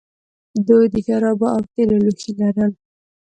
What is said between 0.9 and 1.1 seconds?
د